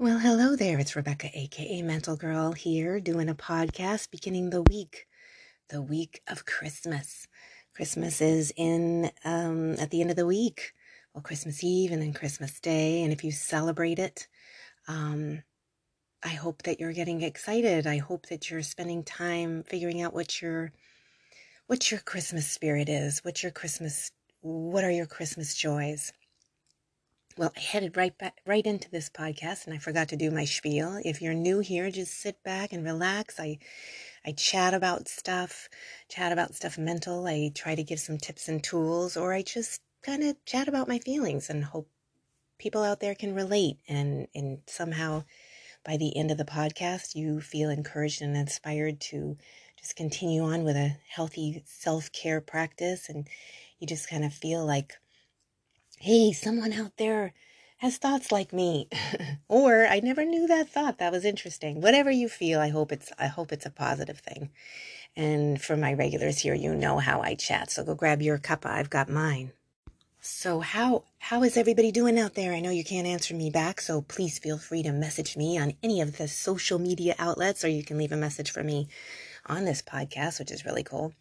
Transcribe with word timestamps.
Well, 0.00 0.18
hello 0.18 0.56
there. 0.56 0.78
It's 0.78 0.96
Rebecca, 0.96 1.28
aka 1.34 1.82
Mental 1.82 2.16
Girl, 2.16 2.52
here 2.52 3.00
doing 3.00 3.28
a 3.28 3.34
podcast 3.34 4.10
beginning 4.10 4.48
the 4.48 4.62
week, 4.62 5.06
the 5.68 5.82
week 5.82 6.22
of 6.26 6.46
Christmas. 6.46 7.28
Christmas 7.74 8.22
is 8.22 8.50
in 8.56 9.10
um, 9.26 9.74
at 9.74 9.90
the 9.90 10.00
end 10.00 10.08
of 10.08 10.16
the 10.16 10.24
week, 10.24 10.72
well, 11.12 11.20
Christmas 11.20 11.62
Eve 11.62 11.92
and 11.92 12.00
then 12.00 12.14
Christmas 12.14 12.60
Day. 12.60 13.02
And 13.02 13.12
if 13.12 13.24
you 13.24 13.30
celebrate 13.30 13.98
it, 13.98 14.26
um, 14.88 15.42
I 16.24 16.28
hope 16.30 16.62
that 16.62 16.80
you're 16.80 16.94
getting 16.94 17.20
excited. 17.20 17.86
I 17.86 17.98
hope 17.98 18.24
that 18.28 18.50
you're 18.50 18.62
spending 18.62 19.04
time 19.04 19.64
figuring 19.64 20.00
out 20.00 20.14
what 20.14 20.40
your 20.40 20.72
what 21.66 21.90
your 21.90 22.00
Christmas 22.00 22.50
spirit 22.50 22.88
is, 22.88 23.18
what 23.22 23.42
your 23.42 23.52
Christmas, 23.52 24.12
what 24.40 24.82
are 24.82 24.90
your 24.90 25.04
Christmas 25.04 25.54
joys. 25.54 26.10
Well, 27.36 27.52
I 27.56 27.60
headed 27.60 27.96
right 27.96 28.16
back 28.18 28.40
right 28.44 28.66
into 28.66 28.90
this 28.90 29.08
podcast 29.08 29.64
and 29.66 29.74
I 29.74 29.78
forgot 29.78 30.08
to 30.08 30.16
do 30.16 30.30
my 30.30 30.44
spiel. 30.44 31.00
If 31.04 31.22
you're 31.22 31.34
new 31.34 31.60
here, 31.60 31.90
just 31.90 32.20
sit 32.20 32.42
back 32.42 32.72
and 32.72 32.84
relax. 32.84 33.38
I 33.38 33.58
I 34.24 34.32
chat 34.32 34.74
about 34.74 35.08
stuff, 35.08 35.68
chat 36.08 36.32
about 36.32 36.54
stuff 36.54 36.76
mental. 36.76 37.26
I 37.26 37.52
try 37.54 37.74
to 37.74 37.84
give 37.84 38.00
some 38.00 38.18
tips 38.18 38.48
and 38.48 38.62
tools 38.62 39.16
or 39.16 39.32
I 39.32 39.42
just 39.42 39.80
kind 40.02 40.24
of 40.24 40.44
chat 40.44 40.68
about 40.68 40.88
my 40.88 40.98
feelings 40.98 41.48
and 41.50 41.64
hope 41.64 41.88
people 42.58 42.82
out 42.82 43.00
there 43.00 43.14
can 43.14 43.34
relate 43.34 43.78
and 43.88 44.26
and 44.34 44.62
somehow 44.66 45.24
by 45.84 45.96
the 45.96 46.16
end 46.16 46.30
of 46.30 46.38
the 46.38 46.44
podcast 46.44 47.14
you 47.14 47.40
feel 47.40 47.70
encouraged 47.70 48.22
and 48.22 48.36
inspired 48.36 49.00
to 49.00 49.36
just 49.78 49.96
continue 49.96 50.42
on 50.42 50.64
with 50.64 50.76
a 50.76 50.96
healthy 51.08 51.62
self-care 51.66 52.40
practice 52.40 53.08
and 53.08 53.28
you 53.78 53.86
just 53.86 54.08
kind 54.08 54.24
of 54.24 54.32
feel 54.34 54.66
like 54.66 54.94
hey, 56.02 56.32
someone 56.32 56.72
out 56.72 56.96
there 56.96 57.34
has 57.76 57.98
thoughts 57.98 58.32
like 58.32 58.52
me. 58.54 58.88
Or 59.48 59.86
i 59.86 60.00
never 60.00 60.24
knew 60.24 60.46
that 60.46 60.68
thought. 60.70 60.98
That 60.98 61.12
was 61.12 61.24
interesting. 61.24 61.80
Whatever 61.80 62.10
you 62.10 62.28
feel 62.28 62.58
i 62.60 62.68
hope 62.68 62.90
it's 62.92 63.12
i 63.18 63.26
hope 63.26 63.52
it's 63.52 63.66
a 63.66 63.70
positive 63.70 64.18
thing. 64.20 64.50
And 65.14 65.60
for 65.60 65.76
my 65.76 65.92
regulars 65.92 66.38
here 66.38 66.54
you 66.54 66.74
know 66.74 66.98
how 66.98 67.20
i 67.20 67.34
chat 67.34 67.70
so 67.70 67.84
go 67.84 67.94
grab 67.94 68.22
your 68.22 68.38
cuppa 68.38 68.70
i've 68.70 68.88
got 68.90 69.10
mine. 69.10 69.52
So 70.22 70.60
how 70.60 71.04
how 71.18 71.42
is 71.42 71.58
everybody 71.58 71.92
doing 71.92 72.18
out 72.18 72.34
there? 72.34 72.54
I 72.54 72.60
know 72.60 72.70
you 72.70 72.84
can't 72.84 73.06
answer 73.06 73.34
me 73.34 73.50
back 73.50 73.80
so 73.82 74.00
please 74.00 74.38
feel 74.38 74.56
free 74.58 74.82
to 74.84 74.92
message 74.92 75.36
me 75.36 75.58
on 75.58 75.74
any 75.82 76.00
of 76.00 76.16
the 76.16 76.28
social 76.28 76.78
media 76.78 77.14
outlets 77.18 77.62
or 77.62 77.68
you 77.68 77.84
can 77.84 77.98
leave 77.98 78.12
a 78.12 78.16
message 78.16 78.50
for 78.50 78.64
me 78.64 78.88
on 79.46 79.66
this 79.66 79.82
podcast 79.82 80.38
which 80.38 80.52
is 80.52 80.64
really 80.64 80.84
cool 80.84 81.12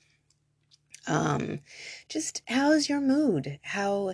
um, 1.09 1.59
just 2.07 2.41
how's 2.47 2.87
your 2.87 3.01
mood? 3.01 3.59
How, 3.63 4.13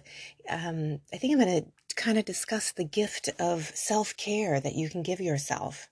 um, 0.49 0.99
I 1.13 1.17
think 1.17 1.33
I'm 1.33 1.45
going 1.45 1.63
to 1.63 1.95
kind 1.95 2.17
of 2.17 2.25
discuss 2.25 2.71
the 2.71 2.85
gift 2.85 3.29
of 3.39 3.65
self 3.75 4.15
care 4.17 4.59
that 4.59 4.75
you 4.75 4.89
can 4.89 5.03
give 5.03 5.19
yourself 5.19 5.89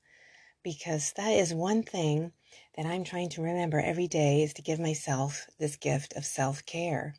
because 0.64 1.14
that 1.18 1.32
is 1.32 1.54
one 1.54 1.84
thing 1.84 2.32
that 2.76 2.86
I'm 2.86 3.04
trying 3.04 3.30
to 3.30 3.42
remember 3.42 3.80
every 3.80 4.08
day 4.08 4.42
is 4.42 4.54
to 4.54 4.62
give 4.62 4.80
myself 4.80 5.48
this 5.60 5.76
gift 5.76 6.14
of 6.16 6.26
self 6.26 6.66
care. 6.66 7.16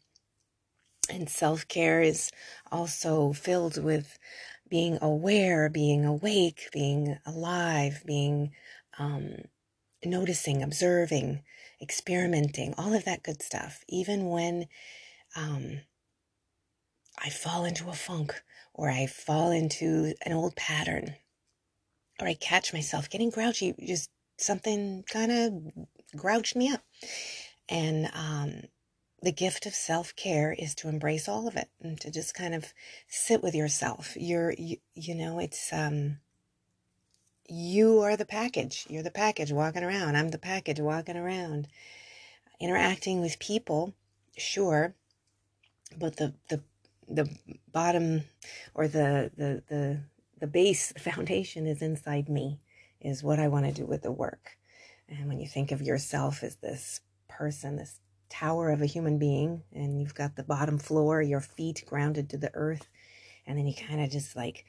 And 1.10 1.28
self 1.28 1.68
care 1.68 2.00
is 2.00 2.30
also 2.72 3.32
filled 3.32 3.82
with 3.82 4.18
being 4.68 4.98
aware, 5.02 5.68
being 5.68 6.05
awake, 6.06 6.68
being 6.72 7.18
alive, 7.27 8.02
being 8.06 8.52
um, 8.98 9.36
noticing, 10.06 10.62
observing, 10.62 11.42
experimenting, 11.80 12.74
all 12.77 12.92
of 12.94 13.05
that 13.05 13.22
good 13.22 13.42
stuff. 13.42 13.84
Even 13.88 14.28
when 14.28 14.66
um, 15.36 15.80
I 17.19 17.30
fall 17.30 17.64
into 17.64 17.88
a 17.88 17.94
funk 17.94 18.42
or 18.72 18.91
I 18.91 19.06
fall 19.06 19.50
into 19.50 20.14
an 20.24 20.33
old 20.33 20.56
pattern 20.56 21.16
or 22.20 22.27
I 22.27 22.34
catch 22.34 22.72
myself 22.72 23.11
getting 23.11 23.30
grouchy, 23.30 23.74
just 23.86 24.11
something 24.38 25.05
kind 25.11 25.33
of 25.33 25.86
grouched 26.16 26.56
me 26.56 26.70
up. 26.70 26.83
And 27.68 28.11
um, 28.14 28.62
the 29.23 29.33
gift 29.33 29.67
of 29.67 29.74
self 29.74 30.14
care 30.17 30.55
is 30.56 30.74
to 30.77 30.89
embrace 30.89 31.29
all 31.29 31.48
of 31.48 31.56
it 31.56 31.68
and 31.80 32.00
to 32.00 32.11
just 32.11 32.34
kind 32.34 32.55
of 32.55 32.73
sit 33.08 33.42
with 33.42 33.55
yourself. 33.55 34.17
You're, 34.17 34.55
you, 34.56 34.77
you 34.95 35.14
know, 35.14 35.39
it's, 35.39 35.73
um, 35.73 36.18
you 37.48 38.00
are 38.00 38.16
the 38.16 38.24
package. 38.24 38.86
You're 38.88 39.02
the 39.02 39.10
package 39.10 39.52
walking 39.52 39.84
around. 39.84 40.16
I'm 40.16 40.28
the 40.28 40.38
package 40.38 40.80
walking 40.80 41.16
around. 41.16 41.68
Interacting 42.60 43.20
with 43.20 43.38
people, 43.38 43.94
sure, 44.36 44.94
but 45.98 46.16
the 46.16 46.34
the 46.48 46.62
the 47.08 47.28
bottom 47.72 48.24
or 48.74 48.88
the 48.88 49.30
the 49.36 49.62
the 49.68 50.00
the 50.40 50.46
base, 50.46 50.92
the 50.92 51.00
foundation 51.00 51.66
is 51.66 51.82
inside 51.82 52.28
me. 52.28 52.60
Is 53.00 53.22
what 53.22 53.38
I 53.38 53.48
want 53.48 53.66
to 53.66 53.72
do 53.72 53.84
with 53.84 54.02
the 54.02 54.12
work. 54.12 54.56
And 55.08 55.28
when 55.28 55.38
you 55.38 55.46
think 55.46 55.72
of 55.72 55.82
yourself 55.82 56.42
as 56.42 56.56
this 56.56 57.00
person, 57.28 57.76
this 57.76 58.00
tower 58.30 58.70
of 58.70 58.80
a 58.80 58.86
human 58.86 59.18
being, 59.18 59.62
and 59.72 60.00
you've 60.00 60.14
got 60.14 60.36
the 60.36 60.42
bottom 60.42 60.78
floor, 60.78 61.20
your 61.20 61.40
feet 61.40 61.84
grounded 61.86 62.30
to 62.30 62.38
the 62.38 62.50
earth, 62.55 62.88
and 63.46 63.58
then 63.58 63.66
you 63.66 63.74
kind 63.74 64.00
of 64.00 64.11
just 64.11 64.34
like 64.34 64.64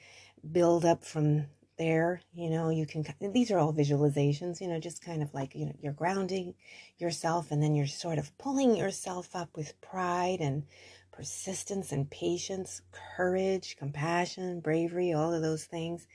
build 0.52 0.84
up 0.84 1.02
from 1.02 1.46
there 1.78 2.20
you 2.34 2.48
know 2.48 2.70
you 2.70 2.86
can 2.86 3.04
these 3.32 3.50
are 3.50 3.58
all 3.58 3.72
visualizations 3.72 4.60
you 4.60 4.68
know 4.68 4.80
just 4.80 5.04
kind 5.04 5.22
of 5.22 5.32
like 5.34 5.54
you 5.54 5.66
know 5.66 5.76
you're 5.80 5.92
grounding 5.92 6.54
yourself 6.98 7.50
and 7.50 7.62
then 7.62 7.74
you're 7.74 7.86
sort 7.86 8.18
of 8.18 8.36
pulling 8.38 8.74
yourself 8.74 9.36
up 9.36 9.50
with 9.56 9.78
pride 9.80 10.38
and 10.40 10.64
persistence 11.12 11.92
and 11.92 12.10
patience 12.10 12.82
courage 13.16 13.76
compassion 13.78 14.60
bravery 14.60 15.12
all 15.12 15.32
of 15.34 15.42
those 15.42 15.64
things 15.64 16.06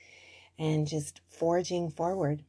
and 0.58 0.86
just 0.86 1.20
forging 1.28 1.90
forward. 1.90 2.44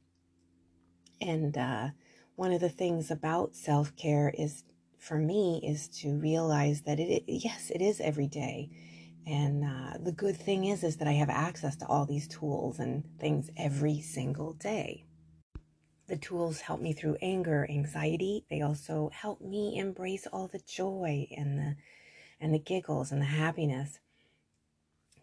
And 1.21 1.57
uh, 1.57 1.89
one 2.35 2.51
of 2.51 2.61
the 2.61 2.69
things 2.69 3.09
about 3.09 3.55
self-care 3.55 4.33
is 4.37 4.63
for 4.97 5.17
me 5.17 5.61
is 5.63 5.87
to 5.87 6.15
realize 6.15 6.81
that 6.81 6.99
it, 6.99 7.09
it 7.09 7.23
yes 7.27 7.69
it 7.73 7.81
is 7.81 7.99
every 7.99 8.27
day 8.27 8.69
and 9.25 9.63
uh, 9.63 9.97
the 10.03 10.11
good 10.11 10.35
thing 10.35 10.65
is, 10.65 10.83
is 10.83 10.97
that 10.97 11.07
I 11.07 11.13
have 11.13 11.29
access 11.29 11.75
to 11.77 11.87
all 11.87 12.05
these 12.05 12.27
tools 12.27 12.79
and 12.79 13.03
things 13.19 13.49
every 13.57 14.01
single 14.01 14.53
day. 14.53 15.05
The 16.07 16.17
tools 16.17 16.59
help 16.59 16.81
me 16.81 16.91
through 16.93 17.17
anger, 17.21 17.65
anxiety. 17.69 18.45
They 18.49 18.61
also 18.61 19.09
help 19.13 19.39
me 19.39 19.77
embrace 19.77 20.27
all 20.27 20.47
the 20.47 20.59
joy 20.59 21.27
and 21.35 21.57
the 21.57 21.75
and 22.41 22.53
the 22.53 22.59
giggles 22.59 23.11
and 23.11 23.21
the 23.21 23.25
happiness. 23.25 23.99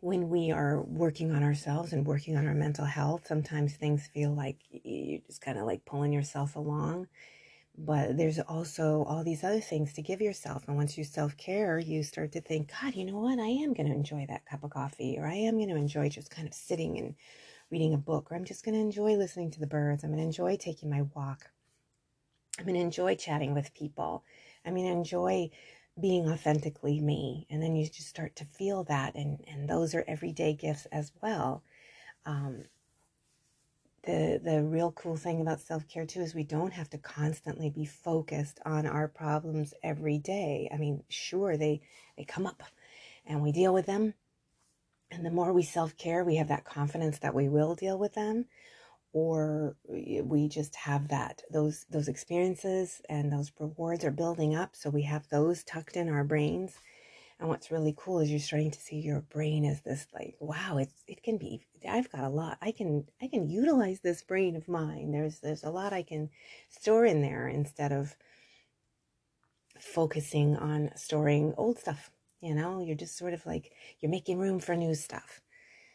When 0.00 0.30
we 0.30 0.50
are 0.50 0.80
working 0.80 1.32
on 1.32 1.42
ourselves 1.42 1.92
and 1.92 2.06
working 2.06 2.38
on 2.38 2.46
our 2.46 2.54
mental 2.54 2.86
health, 2.86 3.26
sometimes 3.26 3.74
things 3.74 4.06
feel 4.06 4.34
like 4.34 4.56
you're 4.70 5.20
just 5.26 5.42
kind 5.42 5.58
of 5.58 5.66
like 5.66 5.84
pulling 5.84 6.14
yourself 6.14 6.56
along 6.56 7.08
but 7.76 8.16
there's 8.16 8.38
also 8.40 9.04
all 9.04 9.24
these 9.24 9.44
other 9.44 9.60
things 9.60 9.92
to 9.94 10.02
give 10.02 10.20
yourself. 10.20 10.64
And 10.66 10.76
once 10.76 10.98
you 10.98 11.04
self 11.04 11.36
care, 11.36 11.78
you 11.78 12.02
start 12.02 12.32
to 12.32 12.40
think, 12.40 12.72
God, 12.80 12.94
you 12.94 13.04
know 13.04 13.18
what? 13.18 13.38
I 13.38 13.46
am 13.46 13.74
going 13.74 13.88
to 13.88 13.94
enjoy 13.94 14.26
that 14.28 14.46
cup 14.46 14.64
of 14.64 14.70
coffee, 14.70 15.16
or 15.18 15.26
I 15.26 15.34
am 15.34 15.56
going 15.56 15.68
to 15.68 15.76
enjoy 15.76 16.08
just 16.08 16.30
kind 16.30 16.46
of 16.46 16.54
sitting 16.54 16.98
and 16.98 17.14
reading 17.70 17.94
a 17.94 17.98
book, 17.98 18.30
or 18.30 18.34
I'm 18.34 18.44
just 18.44 18.64
going 18.64 18.74
to 18.74 18.80
enjoy 18.80 19.14
listening 19.16 19.50
to 19.52 19.60
the 19.60 19.66
birds. 19.66 20.02
I'm 20.02 20.10
going 20.10 20.18
to 20.18 20.24
enjoy 20.24 20.56
taking 20.56 20.90
my 20.90 21.02
walk. 21.14 21.50
I'm 22.58 22.64
going 22.64 22.74
to 22.74 22.80
enjoy 22.80 23.14
chatting 23.14 23.54
with 23.54 23.74
people. 23.74 24.24
I'm 24.66 24.74
going 24.74 24.86
to 24.86 24.92
enjoy 24.92 25.50
being 26.00 26.28
authentically 26.28 27.00
me. 27.00 27.46
And 27.50 27.62
then 27.62 27.76
you 27.76 27.86
just 27.86 28.08
start 28.08 28.36
to 28.36 28.44
feel 28.44 28.84
that. 28.84 29.14
And, 29.14 29.42
and 29.48 29.68
those 29.68 29.94
are 29.94 30.04
everyday 30.06 30.54
gifts 30.54 30.86
as 30.92 31.12
well. 31.22 31.62
Um, 32.26 32.64
the 34.04 34.40
the 34.42 34.62
real 34.62 34.92
cool 34.92 35.16
thing 35.16 35.40
about 35.40 35.60
self-care 35.60 36.06
too 36.06 36.20
is 36.20 36.34
we 36.34 36.44
don't 36.44 36.72
have 36.72 36.88
to 36.90 36.98
constantly 36.98 37.70
be 37.70 37.84
focused 37.84 38.58
on 38.64 38.86
our 38.86 39.08
problems 39.08 39.74
every 39.82 40.18
day. 40.18 40.70
I 40.72 40.76
mean 40.78 41.02
sure 41.08 41.56
they 41.56 41.82
they 42.16 42.24
come 42.24 42.46
up 42.46 42.62
and 43.26 43.42
we 43.42 43.52
deal 43.52 43.74
with 43.74 43.86
them. 43.86 44.14
And 45.10 45.26
the 45.26 45.30
more 45.30 45.52
we 45.52 45.62
self-care 45.62 46.24
we 46.24 46.36
have 46.36 46.48
that 46.48 46.64
confidence 46.64 47.18
that 47.18 47.34
we 47.34 47.48
will 47.48 47.74
deal 47.74 47.98
with 47.98 48.14
them 48.14 48.46
or 49.12 49.76
we 49.86 50.48
just 50.48 50.76
have 50.76 51.08
that 51.08 51.42
those 51.50 51.84
those 51.90 52.08
experiences 52.08 53.02
and 53.08 53.32
those 53.32 53.52
rewards 53.58 54.04
are 54.04 54.10
building 54.10 54.54
up. 54.54 54.76
So 54.76 54.88
we 54.88 55.02
have 55.02 55.28
those 55.28 55.64
tucked 55.64 55.96
in 55.96 56.08
our 56.08 56.24
brains 56.24 56.78
and 57.40 57.48
what's 57.48 57.70
really 57.70 57.94
cool 57.96 58.20
is 58.20 58.30
you're 58.30 58.38
starting 58.38 58.70
to 58.70 58.80
see 58.80 59.00
your 59.00 59.22
brain 59.22 59.64
as 59.64 59.80
this 59.80 60.06
like, 60.14 60.36
wow, 60.40 60.76
it's 60.76 61.02
it 61.08 61.22
can 61.22 61.38
be 61.38 61.62
I've 61.88 62.12
got 62.12 62.24
a 62.24 62.28
lot. 62.28 62.58
I 62.60 62.70
can 62.70 63.06
I 63.22 63.28
can 63.28 63.48
utilize 63.48 64.00
this 64.00 64.22
brain 64.22 64.56
of 64.56 64.68
mine. 64.68 65.10
There's 65.10 65.40
there's 65.40 65.64
a 65.64 65.70
lot 65.70 65.94
I 65.94 66.02
can 66.02 66.28
store 66.68 67.06
in 67.06 67.22
there 67.22 67.48
instead 67.48 67.92
of 67.92 68.14
focusing 69.80 70.56
on 70.56 70.90
storing 70.96 71.54
old 71.56 71.78
stuff. 71.78 72.10
You 72.42 72.54
know, 72.54 72.82
you're 72.82 72.96
just 72.96 73.16
sort 73.16 73.32
of 73.32 73.46
like 73.46 73.72
you're 74.00 74.10
making 74.10 74.38
room 74.38 74.60
for 74.60 74.76
new 74.76 74.94
stuff. 74.94 75.40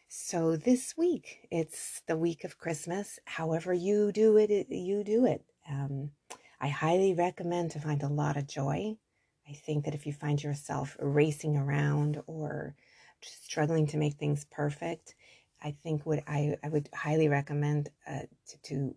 So 0.07 0.55
this 0.55 0.95
week, 0.97 1.47
it's 1.51 2.01
the 2.07 2.17
week 2.17 2.43
of 2.43 2.57
Christmas. 2.57 3.19
However 3.25 3.71
you 3.73 4.11
do 4.11 4.37
it, 4.37 4.49
it 4.49 4.67
you 4.69 5.03
do 5.03 5.27
it. 5.27 5.43
Um, 5.69 6.11
I 6.59 6.69
highly 6.69 7.13
recommend 7.13 7.71
to 7.71 7.79
find 7.79 8.01
a 8.01 8.07
lot 8.07 8.37
of 8.37 8.47
joy 8.47 8.97
I 9.47 9.53
think 9.53 9.85
that 9.85 9.95
if 9.95 10.05
you 10.05 10.13
find 10.13 10.41
yourself 10.41 10.97
racing 10.99 11.57
around 11.57 12.21
or 12.27 12.75
struggling 13.21 13.87
to 13.87 13.97
make 13.97 14.15
things 14.15 14.45
perfect, 14.45 15.15
I 15.63 15.71
think 15.71 16.05
would 16.05 16.23
I, 16.27 16.57
I 16.63 16.69
would 16.69 16.89
highly 16.93 17.27
recommend 17.27 17.89
uh, 18.07 18.21
to, 18.47 18.57
to 18.63 18.95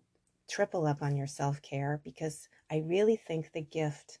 triple 0.49 0.85
up 0.87 1.01
on 1.01 1.15
your 1.15 1.27
self 1.27 1.61
care 1.61 2.01
because 2.03 2.47
I 2.71 2.83
really 2.85 3.15
think 3.15 3.51
the 3.51 3.61
gift 3.61 4.19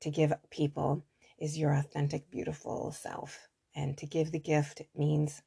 to 0.00 0.10
give 0.10 0.32
people 0.50 1.04
is 1.38 1.58
your 1.58 1.72
authentic, 1.74 2.30
beautiful 2.30 2.92
self. 2.92 3.48
And 3.74 3.96
to 3.98 4.06
give 4.06 4.32
the 4.32 4.38
gift 4.38 4.82
means 4.94 5.42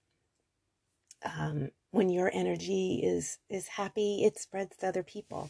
um, 1.24 1.70
when 1.92 2.10
your 2.10 2.30
energy 2.34 3.02
is 3.04 3.38
is 3.50 3.68
happy, 3.68 4.24
it 4.26 4.38
spreads 4.40 4.78
to 4.78 4.88
other 4.88 5.04
people. 5.04 5.50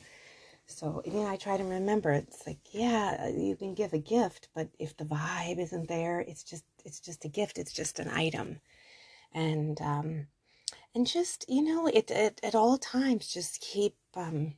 So 0.68 1.02
you 1.06 1.14
know, 1.14 1.28
I 1.28 1.38
try 1.38 1.58
to 1.58 1.64
remember. 1.64 2.12
It's 2.12 2.48
like, 2.48 2.60
yeah, 2.72 3.30
you 3.30 3.56
can 3.56 3.74
give 3.76 3.94
a 3.94 4.00
gift, 4.00 4.50
but 4.56 4.70
if 4.80 4.98
the 4.98 5.06
vibe 5.06 5.60
isn't 5.60 5.88
there, 5.90 6.22
it's 6.22 6.44
just 6.44 6.66
it's 6.86 7.00
just 7.00 7.26
a 7.26 7.30
gift. 7.30 7.58
It's 7.58 7.74
just 7.74 8.00
an 8.00 8.10
item, 8.10 8.62
and 9.34 9.82
um, 9.82 10.28
and 10.96 11.08
just 11.08 11.46
you 11.50 11.64
know, 11.64 11.88
it, 11.88 12.12
it 12.12 12.40
at 12.44 12.56
all 12.56 12.78
times, 12.78 13.28
just 13.28 13.62
keep. 13.62 13.96
Um, 14.16 14.56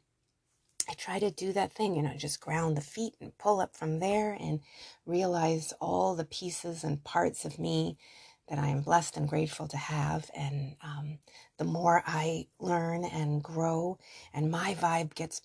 I 0.90 0.94
try 0.94 1.20
to 1.20 1.32
do 1.32 1.54
that 1.54 1.74
thing, 1.74 1.96
you 1.96 2.02
know, 2.04 2.14
just 2.18 2.42
ground 2.42 2.78
the 2.78 2.82
feet 2.82 3.16
and 3.22 3.38
pull 3.38 3.60
up 3.60 3.76
from 3.76 4.00
there, 4.00 4.38
and 4.40 4.62
realize 5.06 5.74
all 5.82 6.16
the 6.16 6.26
pieces 6.26 6.84
and 6.84 7.04
parts 7.04 7.46
of 7.46 7.60
me 7.60 7.98
that 8.50 8.60
I 8.60 8.68
am 8.70 8.82
blessed 8.82 9.18
and 9.18 9.28
grateful 9.30 9.68
to 9.70 9.78
have. 9.78 10.30
And 10.36 10.76
um, 10.84 11.20
the 11.58 11.66
more 11.66 12.04
I 12.06 12.48
learn 12.60 13.06
and 13.06 13.44
grow, 13.44 13.98
and 14.34 14.52
my 14.52 14.76
vibe 14.76 15.16
gets, 15.16 15.42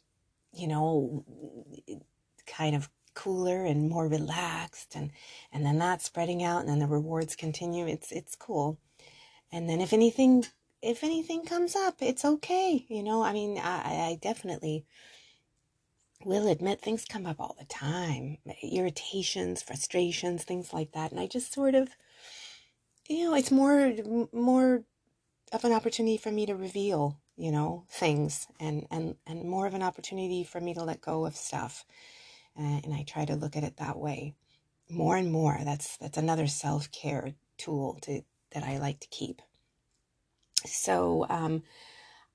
you 0.53 0.69
know, 0.69 1.25
kind 2.47 2.75
of 2.75 2.91
cooler 3.15 3.65
and 3.65 3.89
more 3.89 4.09
relaxed, 4.09 4.95
and 4.95 5.11
and 5.53 5.65
then 5.65 5.79
that's 5.79 6.05
spreading 6.05 6.43
out, 6.43 6.61
and 6.61 6.69
then 6.69 6.79
the 6.79 6.87
rewards 6.87 7.37
continue. 7.37 7.87
It's 7.87 8.13
it's 8.13 8.37
cool. 8.37 8.79
And 9.51 9.69
then 9.69 9.81
if 9.81 9.93
anything 9.93 10.45
if 10.83 11.05
anything 11.05 11.45
comes 11.45 11.77
up, 11.77 11.97
it's 12.01 12.25
okay. 12.25 12.85
You 12.89 13.03
know, 13.03 13.23
I 13.23 13.33
mean, 13.33 13.59
I, 13.59 14.11
I 14.11 14.19
definitely 14.21 14.85
will 16.25 16.49
admit 16.49 16.81
things 16.81 17.05
come 17.05 17.27
up 17.27 17.41
all 17.41 17.57
the 17.59 17.67
time 17.67 18.39
irritations, 18.63 19.63
frustrations, 19.63 20.45
things 20.45 20.73
like 20.73 20.93
that. 20.93 21.11
And 21.11 21.21
I 21.21 21.27
just 21.27 21.53
sort 21.53 21.75
of 21.75 21.91
you 23.09 23.25
know, 23.25 23.35
it's 23.35 23.51
more 23.51 23.93
more 24.33 24.85
of 25.53 25.65
an 25.65 25.73
opportunity 25.73 26.17
for 26.17 26.31
me 26.31 26.47
to 26.47 26.55
reveal, 26.55 27.19
you 27.37 27.51
know, 27.51 27.85
things 27.89 28.47
and 28.61 28.87
and 28.91 29.17
and 29.27 29.45
more 29.45 29.67
of 29.67 29.75
an 29.75 29.83
opportunity 29.83 30.45
for 30.45 30.61
me 30.61 30.75
to 30.75 30.85
let 30.85 31.01
go 31.01 31.27
of 31.27 31.37
stuff. 31.37 31.85
Uh, 32.59 32.81
and 32.85 32.93
I 32.93 33.05
try 33.05 33.25
to 33.25 33.35
look 33.35 33.57
at 33.57 33.65
it 33.65 33.79
that 33.79 33.99
way 33.99 34.35
more 34.91 35.17
and 35.17 35.33
more. 35.33 35.59
That's 35.65 35.97
that's 35.97 36.19
another 36.19 36.47
self-care 36.47 37.35
tool 37.57 37.99
to 38.03 38.23
that 38.53 38.65
I 38.65 38.79
like 38.79 39.01
to 39.01 39.09
keep. 39.09 39.41
So 40.67 41.27
um, 41.29 41.63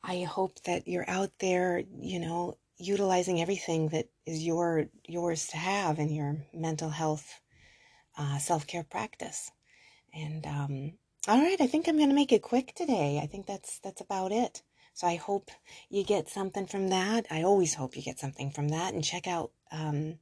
I 0.03 0.23
hope 0.23 0.61
that 0.63 0.87
you're 0.87 1.09
out 1.09 1.31
there, 1.39 1.83
you 1.99 2.19
know, 2.19 2.57
utilizing 2.77 3.41
everything 3.41 3.89
that 3.89 4.07
is 4.25 4.43
your 4.43 4.87
yours 5.07 5.47
to 5.47 5.57
have 5.57 5.99
in 5.99 6.13
your 6.13 6.37
mental 6.53 6.89
health 6.89 7.41
uh, 8.17 8.37
self-care 8.39 8.83
practice. 8.83 9.51
And 10.13 10.45
um, 10.47 10.93
all 11.27 11.39
right, 11.41 11.59
I 11.61 11.67
think 11.67 11.87
I'm 11.87 11.97
going 11.97 12.09
to 12.09 12.15
make 12.15 12.31
it 12.31 12.41
quick 12.41 12.73
today. 12.75 13.19
I 13.21 13.27
think 13.27 13.45
that's 13.45 13.79
that's 13.79 14.01
about 14.01 14.31
it. 14.31 14.63
So 14.97 15.05
I 15.05 15.17
hope 15.17 15.51
you 15.91 16.03
get 16.03 16.27
something 16.27 16.65
from 16.65 16.87
that. 16.87 17.27
I 17.29 17.43
always 17.43 17.75
hope 17.75 17.95
you 17.95 18.01
get 18.01 18.17
something 18.17 18.49
from 18.49 18.69
that. 18.69 18.95
And 18.95 19.03
check 19.03 19.27
out. 19.27 19.51
Um, 19.71 20.17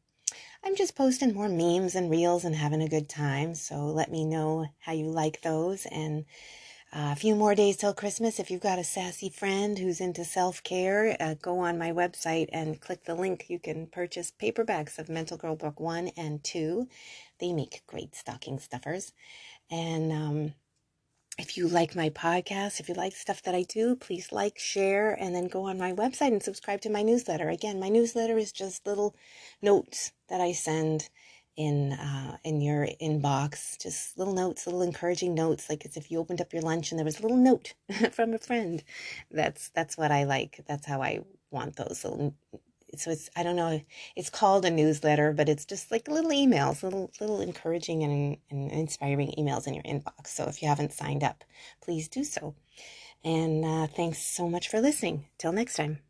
I'm 0.65 0.75
just 0.75 0.97
posting 0.97 1.33
more 1.33 1.47
memes 1.47 1.95
and 1.95 2.11
reels 2.11 2.43
and 2.43 2.53
having 2.53 2.81
a 2.81 2.89
good 2.89 3.07
time. 3.07 3.55
So 3.55 3.85
let 3.85 4.11
me 4.11 4.25
know 4.25 4.65
how 4.79 4.91
you 4.91 5.05
like 5.05 5.41
those. 5.43 5.85
And 5.85 6.25
uh, 6.91 7.13
a 7.13 7.15
few 7.15 7.35
more 7.35 7.55
days 7.55 7.77
till 7.77 7.93
Christmas. 7.93 8.37
If 8.37 8.51
you've 8.51 8.59
got 8.59 8.77
a 8.77 8.83
sassy 8.83 9.29
friend 9.29 9.79
who's 9.79 10.01
into 10.01 10.25
self 10.25 10.61
care, 10.61 11.15
uh, 11.21 11.35
go 11.35 11.59
on 11.59 11.77
my 11.77 11.93
website 11.93 12.49
and 12.51 12.81
click 12.81 13.05
the 13.05 13.15
link. 13.15 13.45
You 13.47 13.59
can 13.59 13.87
purchase 13.87 14.33
paperbacks 14.37 14.99
of 14.99 15.07
Mental 15.07 15.37
Girl 15.37 15.55
Book 15.55 15.79
1 15.79 16.09
and 16.17 16.43
2. 16.43 16.85
They 17.39 17.53
make 17.53 17.83
great 17.87 18.13
stocking 18.13 18.59
stuffers. 18.59 19.13
And 19.71 20.11
um, 20.11 20.53
if 21.37 21.57
you 21.57 21.67
like 21.67 21.95
my 21.95 22.09
podcast, 22.09 22.79
if 22.79 22.87
you 22.87 22.95
like 22.95 23.13
stuff 23.13 23.43
that 23.43 23.55
I 23.55 23.63
do, 23.63 23.95
please 23.95 24.31
like, 24.31 24.57
share, 24.57 25.13
and 25.13 25.35
then 25.35 25.47
go 25.47 25.63
on 25.65 25.77
my 25.77 25.91
website 25.91 26.29
and 26.31 26.41
subscribe 26.41 26.81
to 26.81 26.89
my 26.89 27.01
newsletter. 27.01 27.49
Again, 27.49 27.79
my 27.79 27.89
newsletter 27.89 28.37
is 28.37 28.51
just 28.51 28.87
little 28.87 29.15
notes 29.61 30.13
that 30.29 30.39
I 30.39 30.53
send 30.53 31.09
in 31.57 31.93
uh, 31.93 32.37
in 32.43 32.61
your 32.61 32.87
inbox. 33.01 33.77
Just 33.81 34.17
little 34.17 34.33
notes, 34.33 34.65
little 34.65 34.81
encouraging 34.81 35.33
notes, 35.33 35.69
like 35.69 35.85
as 35.85 35.97
if 35.97 36.09
you 36.09 36.19
opened 36.19 36.41
up 36.41 36.53
your 36.53 36.61
lunch 36.61 36.91
and 36.91 36.99
there 36.99 37.05
was 37.05 37.19
a 37.19 37.21
little 37.21 37.37
note 37.37 37.73
from 38.11 38.33
a 38.33 38.39
friend. 38.39 38.83
That's 39.31 39.69
that's 39.69 39.97
what 39.97 40.11
I 40.11 40.23
like. 40.23 40.61
That's 40.67 40.85
how 40.85 41.01
I 41.01 41.21
want 41.51 41.75
those 41.75 42.03
little 42.03 42.33
so 42.99 43.11
it's 43.11 43.29
I 43.35 43.43
don't 43.43 43.55
know 43.55 43.81
it's 44.15 44.29
called 44.29 44.65
a 44.65 44.71
newsletter, 44.71 45.33
but 45.33 45.49
it's 45.49 45.65
just 45.65 45.91
like 45.91 46.07
little 46.07 46.31
emails, 46.31 46.83
little 46.83 47.11
little 47.19 47.41
encouraging 47.41 48.03
and, 48.03 48.37
and 48.49 48.71
inspiring 48.71 49.33
emails 49.37 49.67
in 49.67 49.73
your 49.73 49.83
inbox. 49.83 50.27
So 50.27 50.45
if 50.45 50.61
you 50.61 50.67
haven't 50.67 50.93
signed 50.93 51.23
up, 51.23 51.43
please 51.81 52.07
do 52.07 52.23
so. 52.23 52.55
And 53.23 53.65
uh, 53.65 53.87
thanks 53.87 54.19
so 54.19 54.47
much 54.49 54.69
for 54.69 54.81
listening. 54.81 55.25
Till 55.37 55.51
next 55.51 55.75
time. 55.75 56.05